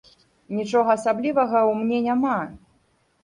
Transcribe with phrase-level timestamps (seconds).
[0.59, 2.39] Нічога асаблівага ў мне няма.